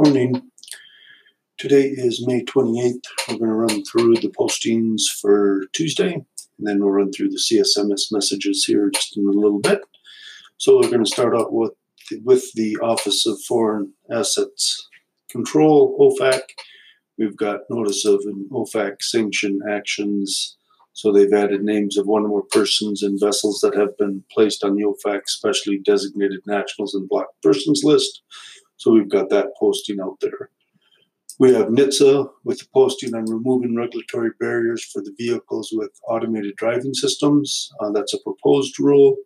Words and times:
Morning. 0.00 0.52
Today 1.58 1.88
is 1.88 2.24
May 2.24 2.44
28th. 2.44 3.02
We're 3.28 3.38
going 3.38 3.50
to 3.50 3.56
run 3.56 3.84
through 3.84 4.14
the 4.14 4.28
postings 4.28 5.08
for 5.20 5.64
Tuesday, 5.72 6.14
and 6.14 6.24
then 6.60 6.78
we'll 6.78 6.92
run 6.92 7.10
through 7.10 7.30
the 7.30 7.42
CSMS 7.44 8.12
messages 8.12 8.64
here 8.64 8.90
just 8.94 9.16
in 9.16 9.26
a 9.26 9.32
little 9.32 9.58
bit. 9.58 9.80
So 10.56 10.76
we're 10.76 10.88
going 10.88 11.04
to 11.04 11.10
start 11.10 11.34
out 11.36 11.52
with 11.52 11.72
with 12.22 12.44
the 12.52 12.76
Office 12.76 13.26
of 13.26 13.42
Foreign 13.42 13.92
Assets 14.08 14.88
Control, 15.28 15.98
OFAC. 15.98 16.42
We've 17.18 17.36
got 17.36 17.62
notice 17.68 18.04
of 18.04 18.20
an 18.24 18.48
OFAC 18.52 19.02
sanction 19.02 19.58
actions. 19.68 20.58
So 20.92 21.10
they've 21.10 21.32
added 21.32 21.64
names 21.64 21.96
of 21.96 22.06
one 22.06 22.22
or 22.22 22.28
more 22.28 22.44
persons 22.52 23.02
and 23.02 23.18
vessels 23.20 23.60
that 23.62 23.74
have 23.74 23.98
been 23.98 24.22
placed 24.30 24.62
on 24.62 24.76
the 24.76 24.84
OFAC 24.84 25.22
specially 25.26 25.78
designated 25.78 26.42
nationals 26.46 26.94
and 26.94 27.08
blocked 27.08 27.42
persons 27.42 27.82
list. 27.82 28.22
So 28.78 28.92
we've 28.92 29.08
got 29.08 29.28
that 29.30 29.48
posting 29.58 30.00
out 30.00 30.18
there. 30.20 30.50
We 31.38 31.52
have 31.54 31.68
NHTSA 31.68 32.28
with 32.44 32.58
the 32.58 32.66
posting 32.74 33.14
on 33.14 33.26
removing 33.26 33.76
regulatory 33.76 34.30
barriers 34.40 34.84
for 34.84 35.02
the 35.02 35.14
vehicles 35.16 35.70
with 35.72 35.90
automated 36.08 36.56
driving 36.56 36.94
systems. 36.94 37.70
Uh, 37.80 37.90
that's 37.90 38.14
a 38.14 38.22
proposed 38.22 38.80
rule. 38.80 39.16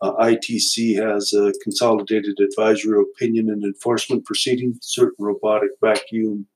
Uh, 0.00 0.12
ITC 0.14 0.96
has 0.96 1.32
a 1.32 1.52
consolidated 1.62 2.40
advisory 2.40 3.00
opinion 3.00 3.50
and 3.50 3.62
enforcement 3.62 4.24
proceeding, 4.24 4.74
certain 4.80 5.24
robotic 5.24 5.70
vacuum 5.80 6.46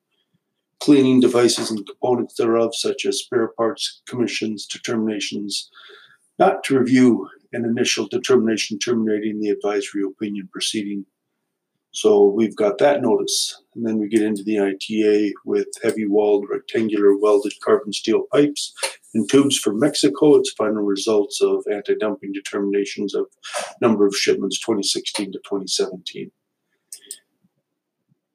cleaning 0.81 1.21
devices 1.21 1.71
and 1.71 1.87
components 1.87 2.35
thereof, 2.35 2.75
such 2.75 3.05
as 3.05 3.19
spare 3.19 3.49
parts 3.57 4.03
commissions, 4.07 4.67
determinations, 4.67 5.71
not 6.39 6.63
to 6.65 6.79
review 6.79 7.29
an 7.53 7.65
initial 7.65 8.07
determination 8.07 8.79
terminating 8.79 9.41
the 9.41 9.49
advisory 9.49 10.03
opinion 10.03 10.49
proceeding 10.53 11.05
so 11.99 12.29
we've 12.29 12.55
got 12.55 12.79
that 12.79 13.03
notice. 13.03 13.61
And 13.75 13.85
then 13.85 13.99
we 13.99 14.07
get 14.07 14.23
into 14.23 14.45
the 14.45 14.61
ITA 14.61 15.35
with 15.45 15.67
heavy 15.83 16.07
walled 16.07 16.47
rectangular 16.49 17.19
welded 17.19 17.55
carbon 17.61 17.93
steel 17.93 18.23
pipes 18.33 18.73
and 19.15 19.29
tubes 19.29 19.59
from 19.59 19.81
Mexico. 19.81 20.37
It's 20.37 20.53
final 20.53 20.85
results 20.85 21.41
of 21.41 21.65
anti 21.69 21.97
dumping 21.97 22.33
determinations 22.33 23.17
of 23.17 23.27
number 23.83 24.07
of 24.07 24.15
shipments 24.15 24.61
2016 24.61 25.33
to 25.33 25.39
2017. 25.39 26.31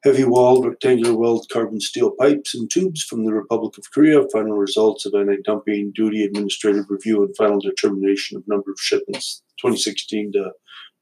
Heavy 0.04 0.24
walled 0.24 0.66
rectangular 0.66 1.16
welded 1.16 1.48
carbon 1.50 1.80
steel 1.80 2.10
pipes 2.10 2.54
and 2.54 2.70
tubes 2.70 3.02
from 3.02 3.24
the 3.24 3.32
Republic 3.32 3.78
of 3.78 3.90
Korea. 3.90 4.28
Final 4.30 4.58
results 4.58 5.06
of 5.06 5.14
anti 5.14 5.38
dumping 5.42 5.90
duty 5.94 6.22
administrative 6.22 6.90
review 6.90 7.24
and 7.24 7.34
final 7.34 7.60
determination 7.60 8.36
of 8.36 8.46
number 8.46 8.72
of 8.72 8.78
shipments 8.78 9.42
2016 9.62 10.32
to 10.32 10.52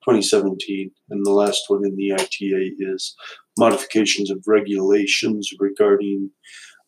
2017. 0.05 0.91
And 1.11 1.25
the 1.25 1.31
last 1.31 1.63
one 1.69 1.85
in 1.85 1.97
the 1.97 2.13
ITA 2.13 2.73
is 2.79 3.15
modifications 3.59 4.31
of 4.31 4.43
regulations 4.47 5.51
regarding 5.59 6.31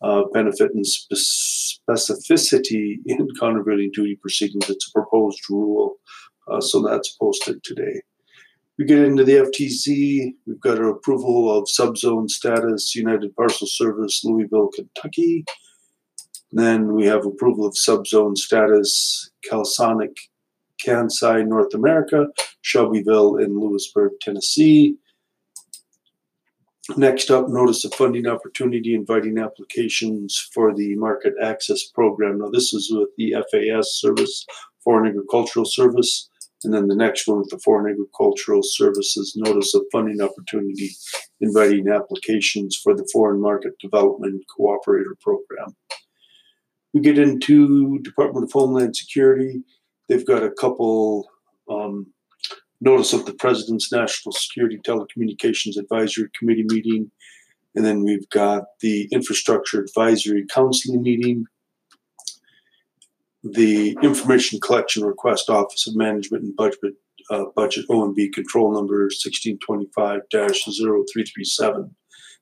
uh, 0.03 0.23
benefit 0.33 0.71
and 0.75 0.87
spe- 0.87 1.79
specificity 1.89 2.97
in 3.07 3.27
countervailing 3.41 3.91
duty 3.93 4.19
proceedings. 4.21 4.69
It's 4.69 4.89
a 4.89 4.93
proposed 4.93 5.41
rule, 5.49 5.97
uh, 6.51 6.61
so 6.61 6.83
that's 6.83 7.17
posted 7.17 7.63
today. 7.63 8.03
We 8.79 8.87
get 8.87 8.99
into 8.99 9.25
the 9.25 9.35
FTZ. 9.35 10.33
We've 10.47 10.61
got 10.61 10.79
our 10.79 10.91
approval 10.91 11.57
of 11.57 11.69
subzone 11.69 12.29
status, 12.29 12.95
United 12.95 13.35
Parcel 13.37 13.69
Service, 13.69 14.23
Louisville, 14.25 14.71
Kentucky. 14.75 15.45
Then 16.51 16.93
we 16.93 17.07
have 17.07 17.25
approval 17.25 17.67
of 17.67 17.75
subzone 17.75 18.37
status, 18.37 19.31
Calsonic 19.49 20.17
Kansai, 20.85 21.47
North 21.47 21.75
America, 21.75 22.27
Shelbyville, 22.63 23.37
and 23.37 23.59
Lewisburg, 23.59 24.13
Tennessee. 24.21 24.97
Next 26.97 27.31
up, 27.31 27.49
notice 27.49 27.85
of 27.85 27.95
funding 27.95 28.27
opportunity 28.27 28.95
inviting 28.95 29.39
applications 29.39 30.51
for 30.53 30.75
the 30.75 30.95
market 30.97 31.33
access 31.43 31.83
program. 31.85 32.39
Now, 32.39 32.51
this 32.51 32.75
is 32.75 32.93
with 32.93 33.09
the 33.17 33.35
FAS 33.51 33.99
service, 33.99 34.45
Foreign 34.83 35.09
Agricultural 35.09 35.65
Service, 35.65 36.29
and 36.63 36.75
then 36.75 36.89
the 36.89 36.95
next 36.95 37.27
one 37.27 37.39
with 37.39 37.49
the 37.49 37.59
Foreign 37.59 37.91
Agricultural 37.91 38.63
Services 38.63 39.35
notice 39.35 39.75
of 39.75 39.85
funding 39.93 40.21
opportunity 40.21 40.91
inviting 41.41 41.89
applications 41.89 42.77
for 42.77 42.95
the 42.95 43.09
Foreign 43.13 43.41
Market 43.41 43.73
Development 43.81 44.43
Cooperator 44.59 45.19
Program. 45.23 45.75
We 46.93 47.01
get 47.01 47.19
into 47.19 47.99
Department 48.01 48.45
of 48.45 48.53
Homeland 48.53 48.95
Security 48.95 49.63
They've 50.09 50.27
got 50.27 50.43
a 50.43 50.51
couple 50.51 51.29
um, 51.71 52.09
notice 52.81 53.13
of 53.13 53.27
the 53.27 53.35
President's 53.35 53.93
National 53.93 54.33
Security 54.33 54.79
Telecommunications 54.79 55.77
Advisory 55.79 56.29
Committee 56.39 56.65
meeting, 56.69 57.11
and 57.75 57.85
then 57.85 58.05
we've 58.05 58.29
got 58.31 58.65
the 58.81 59.09
Infrastructure 59.11 59.81
Advisory 59.81 60.47
Council 60.47 61.01
meeting, 61.01 61.47
the 63.43 63.97
Information 64.03 64.61
Collection 64.61 65.05
Request 65.05 65.51
Office 65.51 65.87
of 65.87 65.97
Management 65.97 66.45
and 66.45 66.57
Budget 66.57 66.95
uh, 67.31 67.45
Budget 67.57 67.87
OMB 67.89 68.33
Control 68.33 68.73
Number 68.73 69.09
1625-0337. 69.09 71.91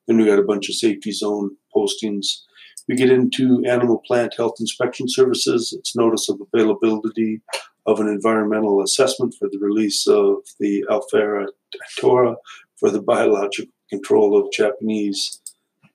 Then 0.06 0.16
we 0.16 0.24
got 0.26 0.40
a 0.40 0.44
bunch 0.44 0.68
of 0.68 0.74
safety 0.74 1.12
zone 1.12 1.56
postings. 1.74 2.42
We 2.88 2.96
get 2.96 3.10
into 3.10 3.62
animal 3.66 4.02
plant 4.06 4.34
health 4.36 4.56
inspection 4.60 5.08
services. 5.08 5.74
It's 5.76 5.96
notice 5.96 6.28
of 6.28 6.40
availability 6.52 7.40
of 7.86 8.00
an 8.00 8.08
environmental 8.08 8.82
assessment 8.82 9.34
for 9.38 9.48
the 9.48 9.58
release 9.58 10.06
of 10.06 10.38
the 10.60 10.84
Aphalara 10.88 11.46
itadori 11.74 12.36
for 12.78 12.90
the 12.90 13.02
biological 13.02 13.72
control 13.90 14.36
of 14.36 14.52
Japanese 14.52 15.40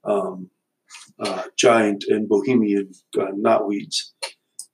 um, 0.03 0.49
uh, 1.19 1.43
giant 1.57 2.05
and 2.07 2.29
bohemian 2.29 2.91
uh, 3.19 3.31
knotweeds. 3.33 4.11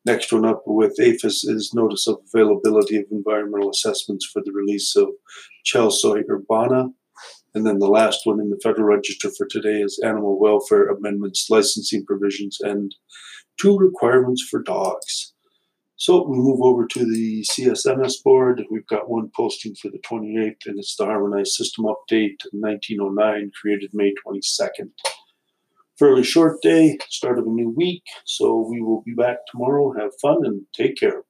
Next 0.05 0.33
one 0.33 0.45
up 0.45 0.63
with 0.65 0.99
APHIS 0.99 1.45
is 1.45 1.73
notice 1.73 2.07
of 2.07 2.19
availability 2.33 2.97
of 2.97 3.05
environmental 3.09 3.69
assessments 3.69 4.25
for 4.25 4.41
the 4.43 4.51
release 4.51 4.95
of 4.95 5.09
Chalsoi 5.65 6.23
urbana 6.29 6.89
and 7.53 7.65
then 7.65 7.79
the 7.79 7.87
last 7.87 8.21
one 8.25 8.39
in 8.39 8.49
the 8.49 8.59
Federal 8.63 8.87
Register 8.87 9.29
for 9.37 9.45
today 9.45 9.81
is 9.81 9.99
Animal 10.03 10.39
Welfare 10.39 10.87
Amendments, 10.87 11.47
licensing 11.49 12.05
provisions, 12.05 12.57
and 12.61 12.95
two 13.59 13.77
requirements 13.77 14.45
for 14.49 14.61
dogs. 14.61 15.33
So 15.95 16.27
we 16.27 16.37
move 16.37 16.59
over 16.61 16.87
to 16.87 17.05
the 17.05 17.45
CSMS 17.49 18.23
board. 18.23 18.63
We've 18.69 18.87
got 18.87 19.09
one 19.09 19.29
posting 19.35 19.75
for 19.75 19.89
the 19.89 19.99
28th, 19.99 20.65
and 20.65 20.79
it's 20.79 20.95
the 20.95 21.05
Harmonized 21.05 21.51
System 21.51 21.85
Update 21.85 22.37
1909, 22.51 23.51
created 23.61 23.91
May 23.93 24.13
22nd. 24.25 24.89
Fairly 25.99 26.23
short 26.23 26.61
day, 26.63 26.97
start 27.07 27.37
of 27.37 27.45
a 27.45 27.49
new 27.49 27.69
week. 27.69 28.03
So 28.25 28.67
we 28.67 28.81
will 28.81 29.03
be 29.05 29.13
back 29.13 29.37
tomorrow. 29.49 29.93
Have 29.97 30.11
fun 30.19 30.39
and 30.43 30.63
take 30.75 30.97
care. 30.97 31.23